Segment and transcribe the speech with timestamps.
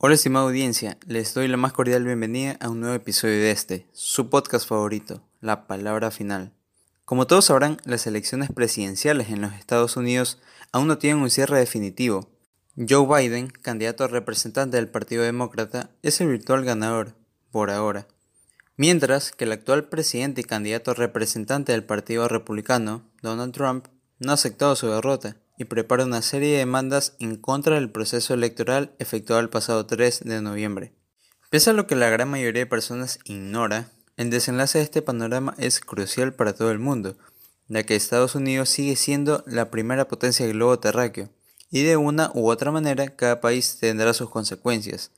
[0.00, 3.88] Hola estimada audiencia, les doy la más cordial bienvenida a un nuevo episodio de este,
[3.92, 6.52] su podcast favorito, La Palabra Final.
[7.04, 10.38] Como todos sabrán, las elecciones presidenciales en los Estados Unidos
[10.70, 12.30] aún no tienen un cierre definitivo.
[12.76, 17.16] Joe Biden, candidato a representante del Partido Demócrata, es el virtual ganador,
[17.50, 18.06] por ahora.
[18.76, 23.88] Mientras que el actual presidente y candidato a representante del Partido Republicano, Donald Trump,
[24.20, 28.32] no ha aceptado su derrota y prepara una serie de demandas en contra del proceso
[28.32, 30.94] electoral efectuado el pasado 3 de noviembre.
[31.50, 35.54] Pese a lo que la gran mayoría de personas ignora, el desenlace de este panorama
[35.58, 37.16] es crucial para todo el mundo,
[37.68, 41.30] ya que Estados Unidos sigue siendo la primera potencia del globo terráqueo,
[41.70, 45.10] y de una u otra manera cada país tendrá sus consecuencias,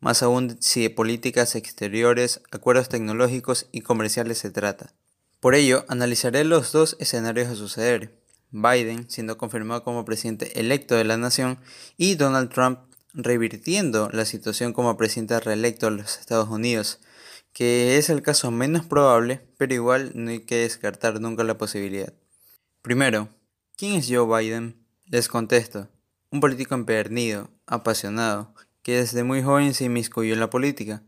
[0.00, 4.94] más aún si de políticas exteriores, acuerdos tecnológicos y comerciales se trata.
[5.40, 8.18] Por ello, analizaré los dos escenarios a suceder,
[8.50, 11.58] Biden siendo confirmado como presidente electo de la nación
[11.96, 12.80] y Donald Trump
[13.12, 17.00] revirtiendo la situación como presidente reelecto de los Estados Unidos,
[17.52, 22.12] que es el caso menos probable, pero igual no hay que descartar nunca la posibilidad.
[22.82, 23.28] Primero,
[23.76, 24.86] ¿quién es Joe Biden?
[25.06, 25.88] Les contesto,
[26.30, 31.02] un político empedernido, apasionado, que desde muy joven se inmiscuyó en la política,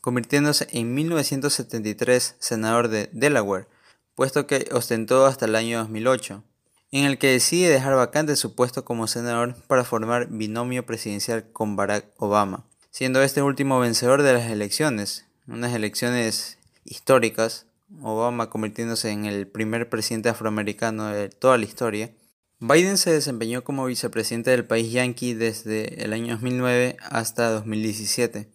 [0.00, 3.66] convirtiéndose en 1973 senador de Delaware,
[4.14, 6.44] puesto que ostentó hasta el año 2008
[6.90, 11.76] en el que decide dejar vacante su puesto como senador para formar binomio presidencial con
[11.76, 17.66] Barack Obama, siendo este último vencedor de las elecciones, unas elecciones históricas,
[18.02, 22.12] Obama convirtiéndose en el primer presidente afroamericano de toda la historia.
[22.58, 28.48] Biden se desempeñó como vicepresidente del país yanqui desde el año 2009 hasta 2017.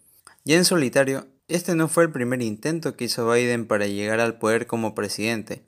[0.44, 4.38] Ya en solitario, este no fue el primer intento que hizo Biden para llegar al
[4.38, 5.62] poder como presidente.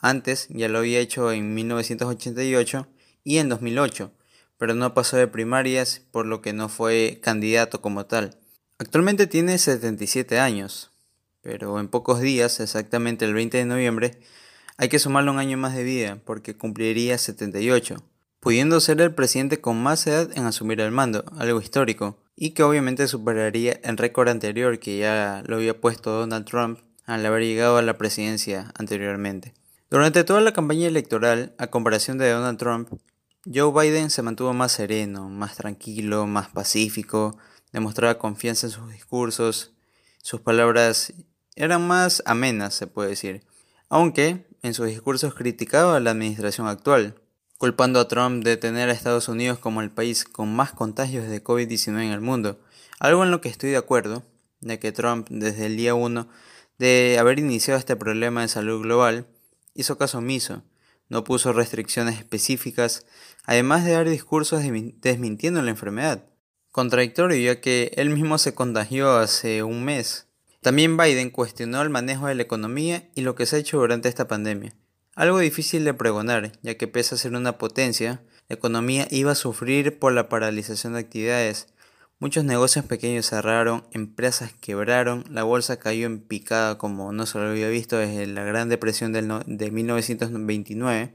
[0.00, 2.88] Antes ya lo había hecho en 1988
[3.24, 4.12] y en 2008,
[4.58, 8.38] pero no pasó de primarias por lo que no fue candidato como tal.
[8.78, 10.90] Actualmente tiene 77 años,
[11.42, 14.20] pero en pocos días, exactamente el 20 de noviembre,
[14.78, 18.02] hay que sumarle un año más de vida porque cumpliría 78,
[18.40, 22.62] pudiendo ser el presidente con más edad en asumir el mando, algo histórico, y que
[22.62, 27.76] obviamente superaría el récord anterior que ya lo había puesto Donald Trump al haber llegado
[27.76, 29.52] a la presidencia anteriormente.
[29.90, 32.88] Durante toda la campaña electoral, a comparación de Donald Trump,
[33.52, 37.36] Joe Biden se mantuvo más sereno, más tranquilo, más pacífico,
[37.72, 39.72] demostraba confianza en sus discursos,
[40.22, 41.12] sus palabras
[41.56, 43.42] eran más amenas, se puede decir,
[43.88, 47.16] aunque en sus discursos criticaba a la administración actual,
[47.58, 51.42] culpando a Trump de tener a Estados Unidos como el país con más contagios de
[51.42, 52.60] COVID-19 en el mundo,
[53.00, 54.22] algo en lo que estoy de acuerdo,
[54.60, 56.28] ya que Trump desde el día 1
[56.78, 59.26] de haber iniciado este problema de salud global,
[59.80, 60.62] hizo caso omiso,
[61.08, 63.04] no puso restricciones específicas,
[63.44, 66.24] además de dar discursos desmintiendo la enfermedad.
[66.70, 70.28] Contradictorio ya que él mismo se contagió hace un mes.
[70.62, 74.08] También Biden cuestionó el manejo de la economía y lo que se ha hecho durante
[74.08, 74.76] esta pandemia.
[75.16, 79.36] Algo difícil de pregonar, ya que pese a ser una potencia, la economía iba a
[79.36, 81.68] sufrir por la paralización de actividades,
[82.22, 87.48] Muchos negocios pequeños cerraron, empresas quebraron, la bolsa cayó en picada como no se lo
[87.48, 91.14] había visto desde la Gran Depresión de 1929.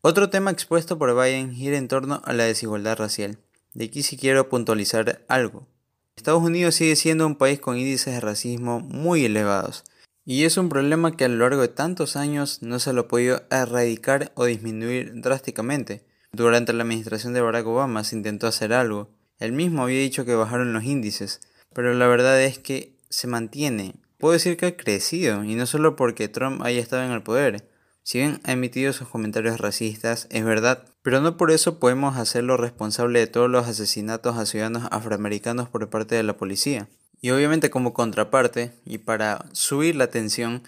[0.00, 3.38] Otro tema expuesto por Biden gira en torno a la desigualdad racial.
[3.72, 5.68] De aquí sí quiero puntualizar algo.
[6.16, 9.84] Estados Unidos sigue siendo un país con índices de racismo muy elevados,
[10.24, 13.08] y es un problema que a lo largo de tantos años no se lo ha
[13.08, 16.04] podido erradicar o disminuir drásticamente.
[16.32, 19.08] Durante la administración de Barack Obama se intentó hacer algo,
[19.42, 21.40] él mismo había dicho que bajaron los índices,
[21.74, 23.94] pero la verdad es que se mantiene.
[24.18, 27.68] Puedo decir que ha crecido, y no solo porque Trump haya estado en el poder.
[28.04, 32.56] Si bien ha emitido sus comentarios racistas, es verdad, pero no por eso podemos hacerlo
[32.56, 36.88] responsable de todos los asesinatos a ciudadanos afroamericanos por parte de la policía.
[37.20, 40.62] Y obviamente como contraparte, y para subir la tensión,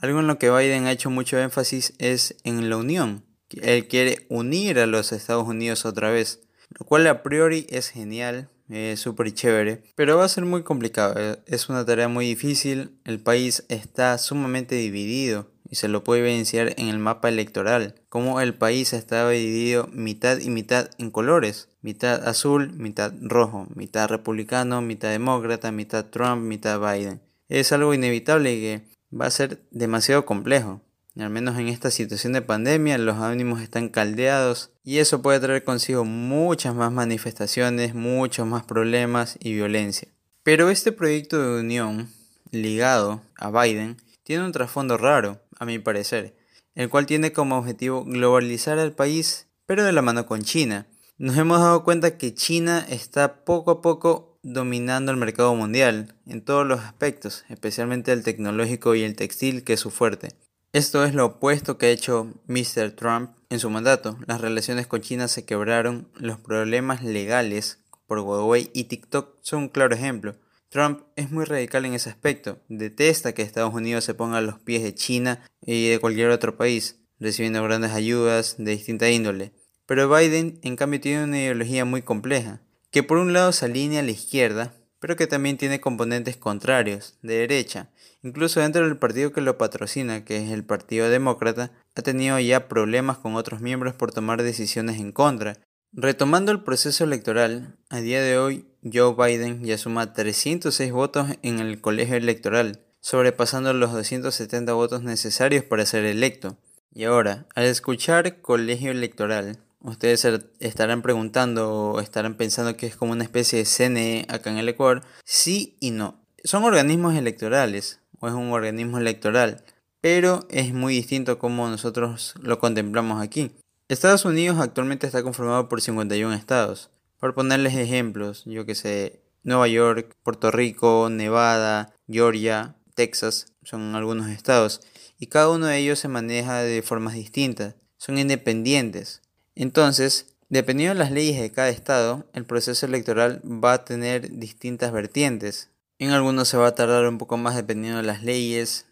[0.00, 3.24] algo en lo que Biden ha hecho mucho énfasis es en la unión.
[3.50, 6.40] Él quiere unir a los Estados Unidos otra vez
[6.78, 11.14] lo cual a priori es genial, es súper chévere, pero va a ser muy complicado,
[11.16, 16.22] eh, es una tarea muy difícil, el país está sumamente dividido y se lo puede
[16.22, 21.68] evidenciar en el mapa electoral, como el país estaba dividido mitad y mitad en colores,
[21.82, 27.20] mitad azul, mitad rojo, mitad republicano, mitad demócrata, mitad Trump, mitad Biden.
[27.48, 28.82] Es algo inevitable que
[29.18, 30.80] va a ser demasiado complejo.
[31.18, 35.64] Al menos en esta situación de pandemia los ánimos están caldeados y eso puede traer
[35.64, 40.06] consigo muchas más manifestaciones, muchos más problemas y violencia.
[40.44, 42.08] Pero este proyecto de unión
[42.52, 46.36] ligado a Biden tiene un trasfondo raro, a mi parecer,
[46.76, 50.86] el cual tiene como objetivo globalizar al país, pero de la mano con China.
[51.18, 56.42] Nos hemos dado cuenta que China está poco a poco dominando el mercado mundial en
[56.42, 60.28] todos los aspectos, especialmente el tecnológico y el textil, que es su fuerte.
[60.74, 62.90] Esto es lo opuesto que ha hecho Mr.
[62.94, 64.18] Trump en su mandato.
[64.26, 69.68] Las relaciones con China se quebraron, los problemas legales por Huawei y TikTok son un
[69.70, 70.36] claro ejemplo.
[70.68, 74.58] Trump es muy radical en ese aspecto, detesta que Estados Unidos se ponga a los
[74.58, 79.52] pies de China y de cualquier otro país, recibiendo grandes ayudas de distinta índole.
[79.86, 82.60] Pero Biden en cambio tiene una ideología muy compleja,
[82.90, 87.18] que por un lado se alinea a la izquierda, pero que también tiene componentes contrarios,
[87.22, 87.90] de derecha.
[88.22, 92.68] Incluso dentro del partido que lo patrocina, que es el Partido Demócrata, ha tenido ya
[92.68, 95.58] problemas con otros miembros por tomar decisiones en contra.
[95.92, 101.60] Retomando el proceso electoral, a día de hoy Joe Biden ya suma 306 votos en
[101.60, 106.58] el colegio electoral, sobrepasando los 270 votos necesarios para ser electo.
[106.92, 110.26] Y ahora, al escuchar colegio electoral, Ustedes
[110.58, 114.68] estarán preguntando o estarán pensando que es como una especie de CNE acá en el
[114.68, 115.02] Ecuador.
[115.24, 116.20] Sí y no.
[116.44, 119.64] Son organismos electorales o es un organismo electoral,
[120.00, 123.52] pero es muy distinto como nosotros lo contemplamos aquí.
[123.88, 126.90] Estados Unidos actualmente está conformado por 51 estados.
[127.18, 134.28] Por ponerles ejemplos, yo que sé, Nueva York, Puerto Rico, Nevada, Georgia, Texas, son algunos
[134.28, 134.82] estados.
[135.18, 137.76] Y cada uno de ellos se maneja de formas distintas.
[137.96, 139.22] Son independientes.
[139.58, 144.92] Entonces, dependiendo de las leyes de cada estado, el proceso electoral va a tener distintas
[144.92, 145.70] vertientes.
[145.98, 148.86] En algunos se va a tardar un poco más dependiendo de las leyes.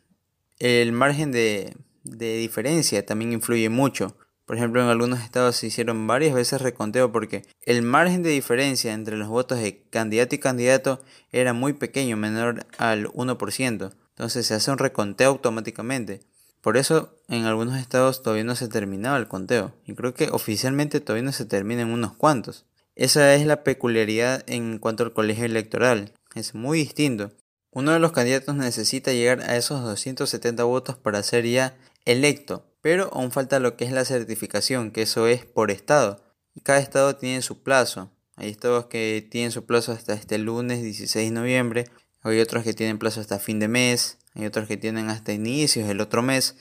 [0.58, 4.16] El margen de, diferencia también influye mucho.
[4.44, 8.92] Por ejemplo, en algunos estados se hicieron varias veces reconteo porque el margen de diferencia
[8.92, 13.92] entre los votos de candidato y candidato era muy pequeño, menor al 1%.
[14.08, 16.22] Entonces se hace un reconteo automáticamente.
[16.66, 20.98] Por eso en algunos estados todavía no se terminaba el conteo y creo que oficialmente
[21.00, 22.64] todavía no se termina en unos cuantos.
[22.96, 27.30] Esa es la peculiaridad en cuanto al colegio electoral, es muy distinto.
[27.70, 33.10] Uno de los candidatos necesita llegar a esos 270 votos para ser ya electo, pero
[33.12, 36.20] aún falta lo que es la certificación, que eso es por estado.
[36.52, 38.10] Y cada estado tiene su plazo.
[38.34, 41.84] Hay estados que tienen su plazo hasta este lunes 16 de noviembre,
[42.22, 45.88] hay otros que tienen plazo hasta fin de mes, hay otros que tienen hasta inicios
[45.88, 46.56] del otro mes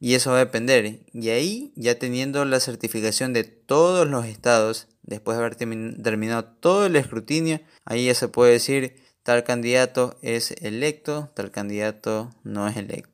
[0.00, 1.00] y eso va a depender.
[1.12, 6.86] Y ahí, ya teniendo la certificación de todos los estados, después de haber terminado todo
[6.86, 12.76] el escrutinio, ahí ya se puede decir tal candidato es electo, tal candidato no es
[12.76, 13.12] electo.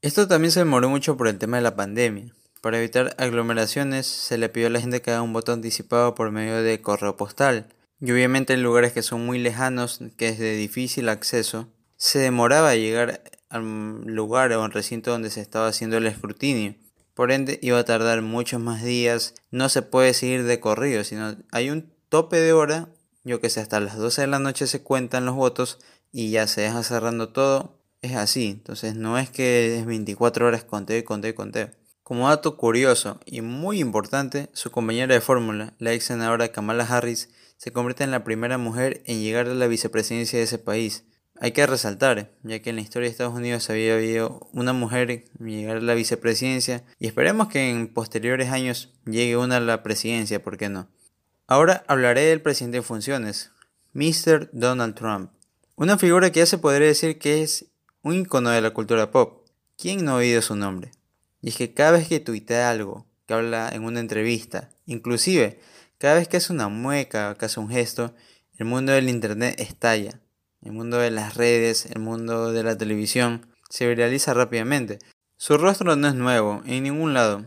[0.00, 2.32] Esto también se demoró mucho por el tema de la pandemia.
[2.60, 6.30] Para evitar aglomeraciones se le pidió a la gente que haga un voto anticipado por
[6.30, 7.66] medio de correo postal.
[8.00, 12.76] Y obviamente en lugares que son muy lejanos, que es de difícil acceso, se demoraba
[12.76, 16.74] llegar al lugar o al recinto donde se estaba haciendo el escrutinio.
[17.14, 19.34] Por ende, iba a tardar muchos más días.
[19.50, 22.88] No se puede seguir de corrido, sino hay un tope de hora.
[23.24, 25.78] Yo que sé, hasta las 12 de la noche se cuentan los votos
[26.12, 27.80] y ya se deja cerrando todo.
[28.02, 28.50] Es así.
[28.50, 31.70] Entonces, no es que es 24 horas conteo y conteo y conteo.
[32.08, 37.28] Como dato curioso y muy importante, su compañera de fórmula, la ex senadora Kamala Harris,
[37.58, 41.04] se convierte en la primera mujer en llegar a la vicepresidencia de ese país.
[41.40, 45.24] Hay que resaltar, ya que en la historia de Estados Unidos había habido una mujer
[45.38, 50.42] llegar a la vicepresidencia y esperemos que en posteriores años llegue una a la presidencia,
[50.42, 50.88] ¿por qué no?
[51.46, 53.52] Ahora hablaré del presidente en funciones,
[53.92, 54.50] Mr.
[54.52, 55.30] Donald Trump.
[55.76, 57.66] Una figura que ya se podría decir que es
[58.02, 59.46] un icono de la cultura pop.
[59.76, 60.90] ¿Quién no ha oído su nombre?
[61.40, 65.60] Y es que cada vez que tuitea algo, que habla en una entrevista, inclusive
[65.98, 68.12] cada vez que hace una mueca, que hace un gesto,
[68.56, 70.20] el mundo del internet estalla
[70.62, 74.98] el mundo de las redes, el mundo de la televisión, se viraliza rápidamente.
[75.36, 77.46] Su rostro no es nuevo, en ningún lado.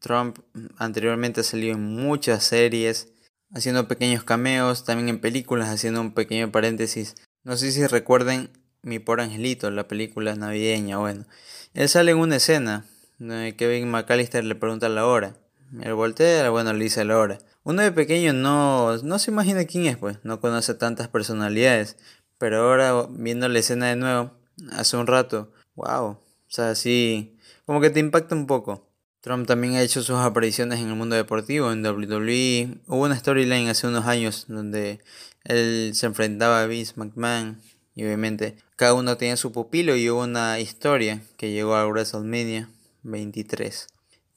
[0.00, 0.38] Trump
[0.76, 3.08] anteriormente ha salido en muchas series,
[3.54, 7.14] haciendo pequeños cameos, también en películas, haciendo un pequeño paréntesis.
[7.44, 8.50] No sé si recuerden
[8.82, 11.26] Mi por Angelito, la película navideña, bueno.
[11.74, 12.84] Él sale en una escena
[13.18, 15.36] donde Kevin McAllister le pregunta la hora.
[15.82, 17.38] Él voltea, bueno, le dice la hora.
[17.62, 21.96] Uno de pequeño no, no se imagina quién es, pues, no conoce tantas personalidades,
[22.40, 24.30] pero ahora viendo la escena de nuevo,
[24.72, 26.18] hace un rato, wow, o
[26.48, 28.88] sea, sí, como que te impacta un poco.
[29.20, 32.78] Trump también ha hecho sus apariciones en el mundo deportivo, en WWE.
[32.86, 35.00] Hubo una storyline hace unos años donde
[35.44, 37.60] él se enfrentaba a Vince McMahon
[37.94, 42.70] y obviamente cada uno tenía su pupilo y hubo una historia que llegó a WrestleMania
[43.02, 43.86] 23.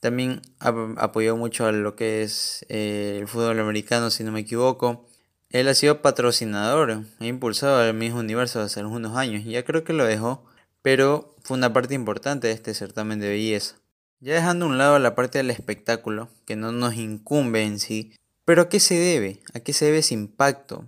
[0.01, 5.07] También apoyó mucho a lo que es eh, el fútbol americano, si no me equivoco.
[5.53, 9.93] Él ha sido patrocinador e impulsado al mismo universo hace algunos años, ya creo que
[9.93, 10.43] lo dejó,
[10.81, 13.75] pero fue una parte importante de este certamen de belleza.
[14.19, 18.15] Ya dejando a un lado la parte del espectáculo, que no nos incumbe en sí,
[18.45, 19.41] pero ¿a qué se debe?
[19.53, 20.87] ¿A qué se debe ese impacto?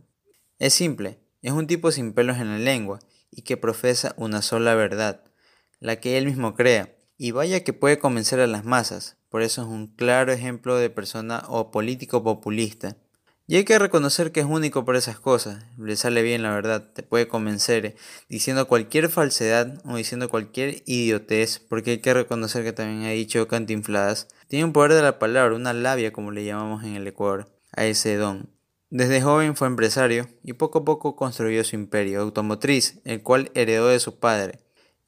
[0.58, 4.74] Es simple, es un tipo sin pelos en la lengua y que profesa una sola
[4.74, 5.22] verdad,
[5.80, 9.62] la que él mismo crea, y vaya que puede convencer a las masas, por eso
[9.62, 12.98] es un claro ejemplo de persona o político populista.
[13.48, 16.92] Y hay que reconocer que es único por esas cosas, le sale bien la verdad,
[16.94, 17.96] te puede convencer eh,
[18.28, 23.48] diciendo cualquier falsedad o diciendo cualquier idiotez, porque hay que reconocer que también ha dicho
[23.48, 27.48] cantinfladas, tiene un poder de la palabra, una labia como le llamamos en el Ecuador,
[27.72, 28.50] a ese don.
[28.90, 33.90] Desde joven fue empresario y poco a poco construyó su imperio automotriz, el cual heredó
[33.90, 34.60] de su padre.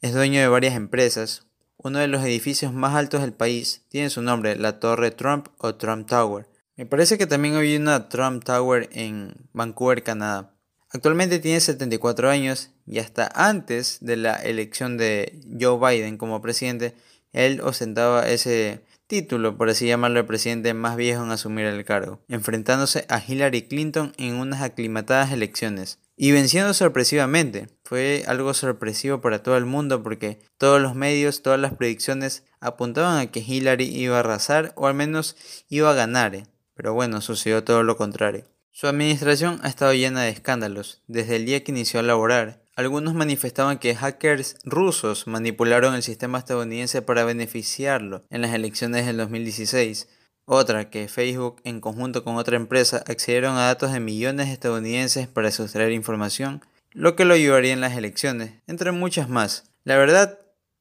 [0.01, 1.47] Es dueño de varias empresas.
[1.77, 5.73] Uno de los edificios más altos del país tiene su nombre, la Torre Trump o
[5.73, 6.47] Trump Tower.
[6.77, 10.53] Me parece que también había una Trump Tower en Vancouver, Canadá.
[10.91, 16.93] Actualmente tiene 74 años y hasta antes de la elección de Joe Biden como presidente,
[17.33, 22.21] él ostentaba ese título, por así llamarlo, el presidente más viejo en asumir el cargo,
[22.27, 27.69] enfrentándose a Hillary Clinton en unas aclimatadas elecciones y venciendo sorpresivamente.
[27.85, 33.17] Fue algo sorpresivo para todo el mundo porque todos los medios, todas las predicciones apuntaban
[33.17, 35.35] a que Hillary iba a arrasar o al menos
[35.69, 36.43] iba a ganar.
[36.77, 38.45] Pero bueno, sucedió todo lo contrario.
[38.71, 42.61] Su administración ha estado llena de escándalos desde el día que inició a laborar.
[42.75, 49.17] Algunos manifestaban que hackers rusos manipularon el sistema estadounidense para beneficiarlo en las elecciones del
[49.17, 50.07] 2016.
[50.45, 55.27] Otra, que Facebook, en conjunto con otra empresa, accedieron a datos de millones de estadounidenses
[55.27, 59.71] para sustraer información, lo que lo ayudaría en las elecciones, entre muchas más.
[59.83, 60.37] La verdad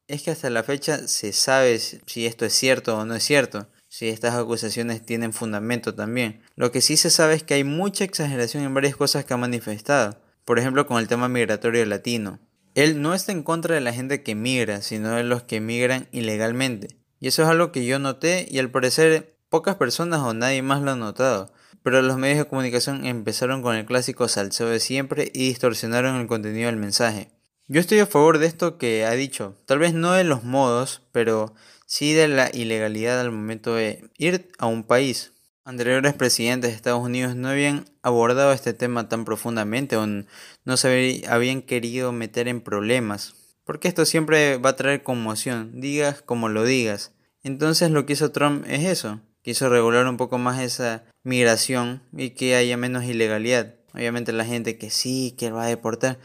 [0.08, 3.66] es que hasta la fecha se sabe si esto es cierto o no es cierto
[3.96, 6.42] si estas acusaciones tienen fundamento también.
[6.54, 9.38] Lo que sí se sabe es que hay mucha exageración en varias cosas que ha
[9.38, 12.38] manifestado, por ejemplo con el tema migratorio latino.
[12.74, 16.08] Él no está en contra de la gente que migra, sino de los que migran
[16.12, 16.88] ilegalmente.
[17.20, 20.82] Y eso es algo que yo noté y al parecer pocas personas o nadie más
[20.82, 21.50] lo ha notado.
[21.82, 26.26] Pero los medios de comunicación empezaron con el clásico salseo de siempre y distorsionaron el
[26.26, 27.30] contenido del mensaje.
[27.68, 31.02] Yo estoy a favor de esto que ha dicho, tal vez no de los modos,
[31.11, 31.52] pero
[31.85, 35.32] sí de la ilegalidad al momento de ir a un país.
[35.64, 41.25] Anteriores presidentes de Estados Unidos no habían abordado este tema tan profundamente o no se
[41.28, 46.62] habían querido meter en problemas, porque esto siempre va a traer conmoción, digas como lo
[46.62, 47.14] digas.
[47.42, 52.30] Entonces lo que hizo Trump es eso, quiso regular un poco más esa migración y
[52.30, 53.75] que haya menos ilegalidad.
[53.92, 56.18] Obviamente la gente que sí, que va a deportar.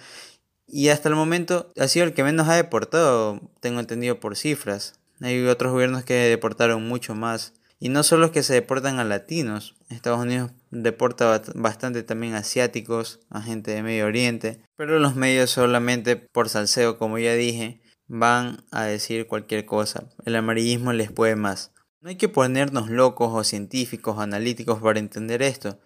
[0.73, 4.93] Y hasta el momento ha sido el que menos ha deportado, tengo entendido por cifras.
[5.19, 7.53] Hay otros gobiernos que deportaron mucho más.
[7.77, 9.75] Y no solo es que se deportan a latinos.
[9.89, 14.61] Estados Unidos deporta bastante también a asiáticos, a gente de Medio Oriente.
[14.77, 20.05] Pero los medios solamente por salseo, como ya dije, van a decir cualquier cosa.
[20.25, 21.73] El amarillismo les puede más.
[21.99, 25.79] No hay que ponernos locos o científicos o analíticos para entender esto.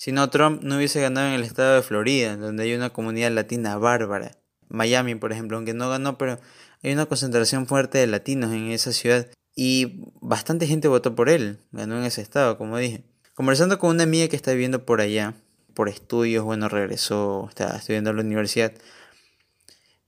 [0.00, 3.32] Si no, Trump no hubiese ganado en el estado de Florida, donde hay una comunidad
[3.32, 4.30] latina bárbara.
[4.70, 6.40] Miami, por ejemplo, aunque no ganó, pero
[6.82, 11.58] hay una concentración fuerte de latinos en esa ciudad y bastante gente votó por él,
[11.70, 13.04] ganó en ese estado, como dije.
[13.34, 15.34] Conversando con una amiga que está viviendo por allá,
[15.74, 18.72] por estudios, bueno, regresó, está estudiando en la universidad,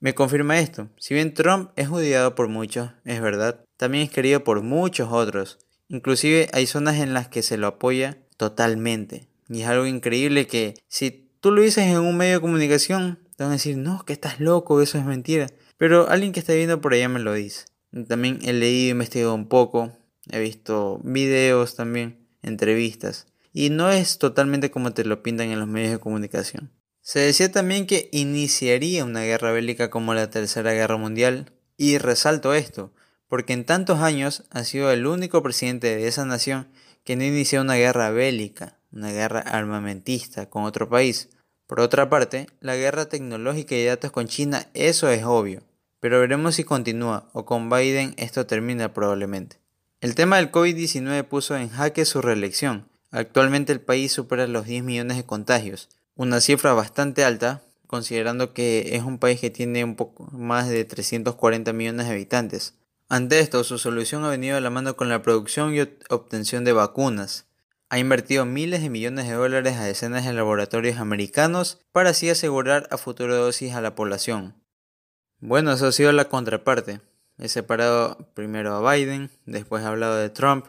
[0.01, 0.89] me confirma esto.
[0.97, 5.59] Si bien Trump es odiado por muchos, es verdad, también es querido por muchos otros.
[5.89, 9.29] Inclusive hay zonas en las que se lo apoya totalmente.
[9.53, 13.45] Y es algo increíble que si tú lo dices en un medio de comunicación, te
[13.45, 15.47] van a decir, no, que estás loco, eso es mentira.
[15.77, 17.67] Pero alguien que está viendo por allá me lo dice.
[18.09, 19.93] También he leído, investigado un poco,
[20.31, 23.27] he visto videos también, entrevistas.
[23.53, 26.71] Y no es totalmente como te lo pintan en los medios de comunicación.
[27.03, 31.53] Se decía también que iniciaría una guerra bélica como la Tercera Guerra Mundial.
[31.77, 32.95] Y resalto esto,
[33.29, 36.69] porque en tantos años ha sido el único presidente de esa nación
[37.05, 41.29] que no inició una guerra bélica, una guerra armamentista con otro país.
[41.67, 45.63] Por otra parte, la guerra tecnológica y de datos con China, eso es obvio.
[46.01, 49.59] Pero veremos si continúa o con Biden esto termina probablemente.
[50.01, 52.89] El tema del COVID-19 puso en jaque su reelección.
[53.11, 58.97] Actualmente el país supera los 10 millones de contagios, una cifra bastante alta considerando que
[58.97, 62.73] es un país que tiene un poco más de 340 millones de habitantes.
[63.11, 66.73] Ante esto, su solución ha venido a la mano con la producción y obtención de
[66.73, 67.45] vacunas.
[67.93, 72.89] Ha invertido miles de millones de dólares a decenas de laboratorios americanos para así asegurar
[72.91, 74.55] a futuro dosis a la población.
[75.41, 77.03] Bueno, eso ha sido la contraparte.
[77.37, 80.69] He separado primero a Biden, después he hablado de Trump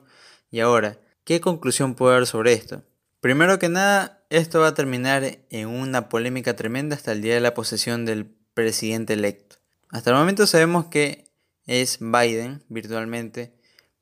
[0.51, 2.83] y ahora, ¿qué conclusión puedo dar sobre esto?
[3.21, 7.39] Primero que nada, esto va a terminar en una polémica tremenda hasta el día de
[7.39, 9.55] la posesión del presidente electo.
[9.87, 11.31] Hasta el momento sabemos que
[11.67, 13.53] es Biden virtualmente,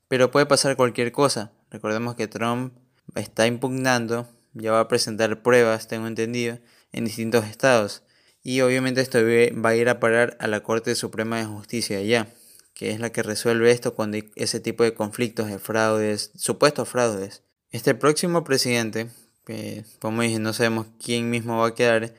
[0.08, 1.52] pero puede pasar cualquier cosa.
[1.70, 2.81] Recordemos que Trump
[3.16, 6.60] está impugnando, ya va a presentar pruebas, tengo entendido,
[6.92, 8.04] en distintos estados.
[8.44, 12.28] Y obviamente esto va a ir a parar a la Corte Suprema de Justicia allá,
[12.74, 17.44] que es la que resuelve esto cuando ese tipo de conflictos de fraudes, supuestos fraudes.
[17.70, 19.08] Este próximo presidente,
[19.46, 22.14] que como dije, no sabemos quién mismo va a quedar,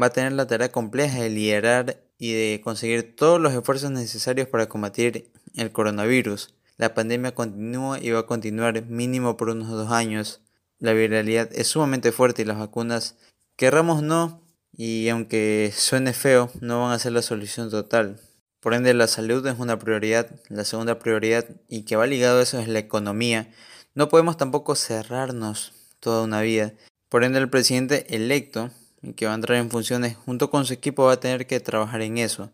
[0.00, 4.48] va a tener la tarea compleja de liderar y de conseguir todos los esfuerzos necesarios
[4.48, 6.54] para combatir el coronavirus.
[6.78, 10.42] La pandemia continúa y va a continuar mínimo por unos dos años.
[10.78, 13.16] La viralidad es sumamente fuerte y las vacunas,
[13.56, 14.40] querramos no,
[14.72, 18.20] y aunque suene feo, no van a ser la solución total.
[18.60, 22.42] Por ende, la salud es una prioridad, la segunda prioridad, y que va ligado a
[22.42, 23.52] eso es la economía.
[23.96, 26.74] No podemos tampoco cerrarnos toda una vida.
[27.08, 28.70] Por ende, el presidente electo,
[29.16, 32.02] que va a entrar en funciones junto con su equipo, va a tener que trabajar
[32.02, 32.52] en eso.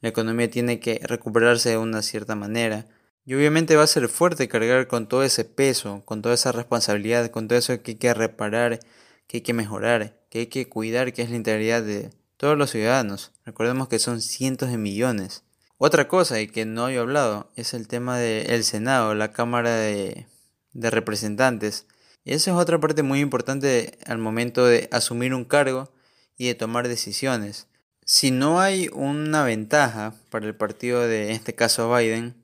[0.00, 2.86] La economía tiene que recuperarse de una cierta manera.
[3.26, 7.30] Y obviamente va a ser fuerte cargar con todo ese peso, con toda esa responsabilidad,
[7.30, 8.80] con todo eso que hay que reparar,
[9.26, 12.70] que hay que mejorar, que hay que cuidar, que es la integridad de todos los
[12.70, 13.32] ciudadanos.
[13.46, 15.42] Recordemos que son cientos de millones.
[15.78, 20.26] Otra cosa y que no he hablado es el tema del Senado, la Cámara de,
[20.74, 21.86] Representantes.
[22.24, 25.90] Y esa es otra parte muy importante al momento de asumir un cargo
[26.36, 27.68] y de tomar decisiones.
[28.04, 32.43] Si no hay una ventaja para el partido de, en este caso, Biden,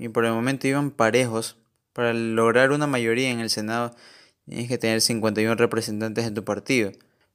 [0.00, 1.56] y por el momento iban parejos,
[1.92, 3.94] para lograr una mayoría en el Senado
[4.46, 6.90] tienes que tener 51 representantes en tu partido,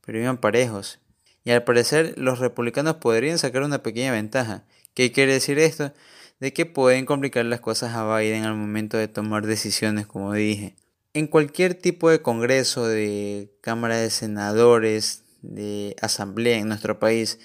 [0.06, 1.00] pero iban parejos.
[1.46, 4.66] Y al parecer los republicanos podrían sacar una pequeña ventaja.
[4.94, 5.94] ¿Qué quiere decir esto?
[6.42, 10.76] De que pueden complicar las cosas a Biden al momento de tomar decisiones, como dije
[11.16, 17.40] en cualquier tipo de congreso, de Cámara de Senadores, de Asamblea en nuestro país,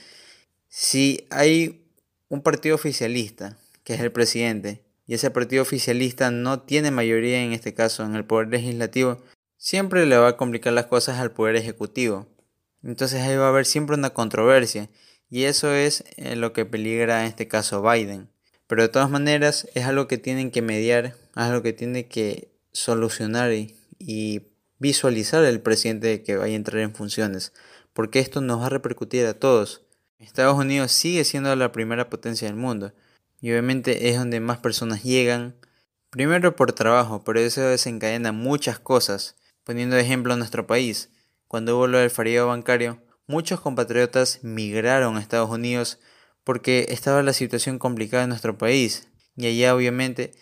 [0.68, 1.86] si hay
[2.28, 7.52] un partido oficialista, que es el presidente, y ese partido oficialista no tiene mayoría en
[7.52, 9.20] este caso en el Poder Legislativo,
[9.56, 12.28] siempre le va a complicar las cosas al Poder Ejecutivo.
[12.84, 14.88] Entonces ahí va a haber siempre una controversia,
[15.28, 18.28] y eso es eh, lo que peligra en este caso Biden.
[18.68, 22.52] Pero de todas maneras es algo que tienen que mediar, es algo que tiene que
[22.70, 24.46] solucionar y,
[24.78, 27.52] visualizar el presidente que vaya a entrar en funciones,
[27.94, 29.82] porque esto nos va a repercutir a todos.
[30.20, 32.92] Estados Unidos sigue siendo la primera potencia del mundo
[33.40, 35.56] y obviamente es donde más personas llegan,
[36.10, 39.36] primero por trabajo, pero eso desencadena muchas cosas.
[39.64, 41.10] Poniendo ejemplo a nuestro país,
[41.46, 45.98] cuando hubo lo del farío bancario, muchos compatriotas migraron a Estados Unidos
[46.44, 50.32] porque estaba la situación complicada en nuestro país y allá obviamente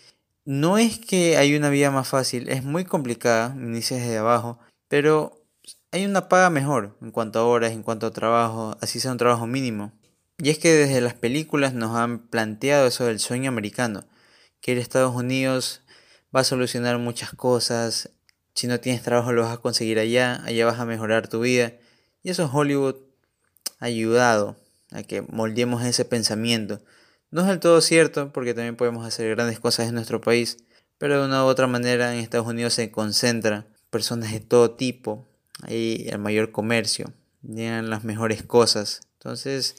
[0.45, 4.59] no es que hay una vía más fácil, es muy complicada, inicias desde abajo,
[4.89, 5.45] pero
[5.93, 9.19] hay una paga mejor en cuanto a horas, en cuanto a trabajo, así sea un
[9.19, 9.93] trabajo mínimo.
[10.41, 14.05] Y es que desde las películas nos han planteado eso del sueño americano,
[14.61, 15.83] que ir Estados Unidos
[16.35, 18.11] va a solucionar muchas cosas,
[18.55, 21.75] si no tienes trabajo lo vas a conseguir allá, allá vas a mejorar tu vida.
[22.23, 22.97] Y eso Hollywood
[23.81, 24.57] ha ayudado
[24.91, 26.81] a que moldeemos ese pensamiento.
[27.31, 30.59] No es del todo cierto, porque también podemos hacer grandes cosas en nuestro país,
[30.99, 35.27] pero de una u otra manera en Estados Unidos se concentra personas de todo tipo,
[35.63, 39.03] hay el mayor comercio, tienen las mejores cosas.
[39.15, 39.77] Entonces,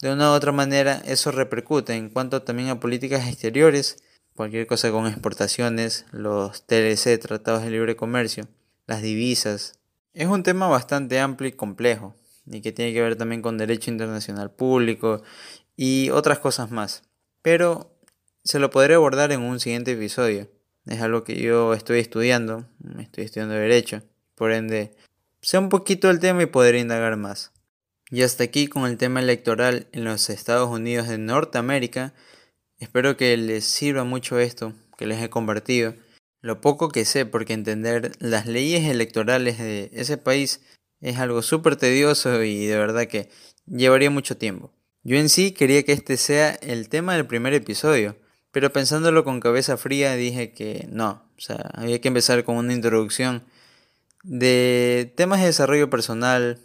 [0.00, 4.02] de una u otra manera, eso repercute en cuanto también a políticas exteriores,
[4.34, 8.46] cualquier cosa con exportaciones, los TLC, tratados de libre comercio,
[8.86, 9.78] las divisas.
[10.12, 12.14] Es un tema bastante amplio y complejo,
[12.46, 15.22] y que tiene que ver también con derecho internacional público
[15.76, 17.02] y otras cosas más.
[17.42, 17.96] Pero
[18.44, 20.48] se lo podré abordar en un siguiente episodio.
[20.86, 22.64] Es algo que yo estoy estudiando,
[23.00, 24.02] estoy estudiando Derecho,
[24.36, 24.94] por ende
[25.40, 27.52] sé un poquito del tema y podré indagar más.
[28.10, 32.14] Y hasta aquí con el tema electoral en los Estados Unidos de Norteamérica.
[32.78, 35.94] Espero que les sirva mucho esto que les he compartido.
[36.40, 40.60] Lo poco que sé, porque entender las leyes electorales de ese país
[41.00, 43.28] es algo súper tedioso y de verdad que
[43.66, 44.72] llevaría mucho tiempo.
[45.02, 48.16] Yo en sí quería que este sea el tema del primer episodio,
[48.52, 52.72] pero pensándolo con cabeza fría dije que no, o sea, había que empezar con una
[52.72, 53.44] introducción
[54.22, 56.58] de temas de desarrollo personal,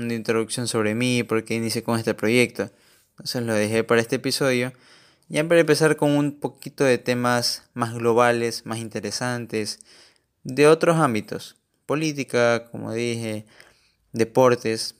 [0.00, 2.70] una introducción sobre mí, por qué inicié con este proyecto.
[3.10, 4.72] Entonces lo dejé para este episodio.
[5.28, 9.80] Ya para empezar con un poquito de temas más globales, más interesantes,
[10.44, 11.56] de otros ámbitos.
[11.84, 13.44] Política, como dije,
[14.12, 14.94] deportes.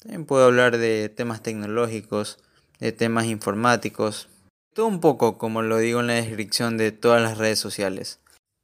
[0.00, 2.38] También puedo hablar de temas tecnológicos,
[2.78, 4.28] de temas informáticos.
[4.72, 8.20] Todo un poco como lo digo en la descripción de todas las redes sociales.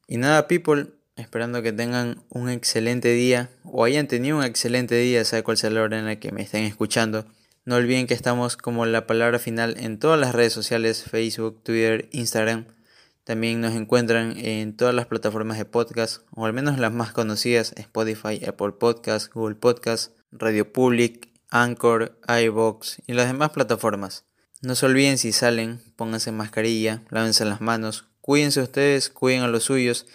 [0.06, 0.88] Y nada, people,
[1.20, 5.70] esperando que tengan un excelente día o hayan tenido un excelente día, sea cual sea
[5.70, 7.26] la hora en la que me estén escuchando.
[7.64, 12.08] No olviden que estamos como la palabra final en todas las redes sociales, Facebook, Twitter,
[12.12, 12.66] Instagram.
[13.24, 17.74] También nos encuentran en todas las plataformas de podcast, o al menos las más conocidas,
[17.76, 24.24] Spotify, Apple Podcast, Google Podcast, Radio Public, Anchor, iBox y las demás plataformas.
[24.62, 29.64] No se olviden si salen, pónganse mascarilla, lávense las manos, cuídense ustedes, cuiden a los
[29.64, 30.06] suyos,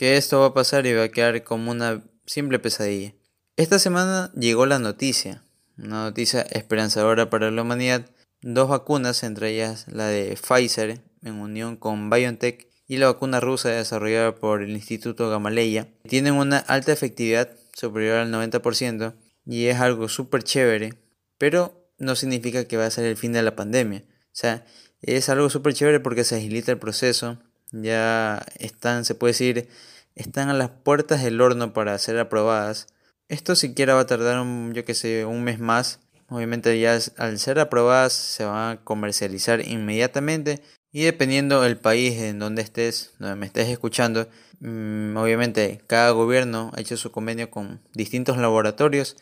[0.00, 3.12] que esto va a pasar y va a quedar como una simple pesadilla.
[3.58, 5.44] Esta semana llegó la noticia,
[5.76, 8.08] una noticia esperanzadora para la humanidad,
[8.40, 13.68] dos vacunas, entre ellas la de Pfizer en unión con BioNTech y la vacuna rusa
[13.68, 19.12] desarrollada por el Instituto Gamaleya, tienen una alta efectividad superior al 90%
[19.44, 20.94] y es algo súper chévere,
[21.36, 24.02] pero no significa que va a ser el fin de la pandemia.
[24.08, 24.64] O sea,
[25.02, 27.38] es algo súper chévere porque se agilita el proceso.
[27.72, 29.68] Ya están, se puede decir,
[30.14, 32.88] están a las puertas del horno para ser aprobadas.
[33.28, 36.00] Esto siquiera va a tardar, un, yo que sé, un mes más.
[36.28, 42.38] Obviamente ya al ser aprobadas se van a comercializar inmediatamente y dependiendo del país en
[42.38, 44.28] donde estés, donde me estés escuchando,
[44.60, 49.16] mm, obviamente cada gobierno ha hecho su convenio con distintos laboratorios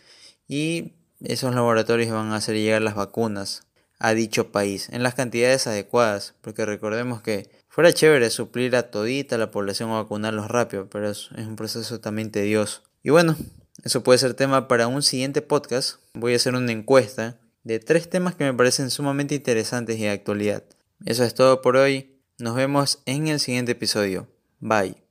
[0.46, 3.62] y esos laboratorios van a hacer llegar las vacunas
[3.98, 9.38] a dicho país en las cantidades adecuadas, porque recordemos que fuera chévere suplir a todita
[9.38, 12.82] la población o vacunarlos rápido, pero es, es un proceso también tedioso.
[13.04, 13.36] Y bueno,
[13.84, 16.00] eso puede ser tema para un siguiente podcast.
[16.12, 20.10] Voy a hacer una encuesta de tres temas que me parecen sumamente interesantes y de
[20.10, 20.64] actualidad.
[21.06, 22.18] Eso es todo por hoy.
[22.36, 24.26] Nos vemos en el siguiente episodio.
[24.58, 25.07] Bye.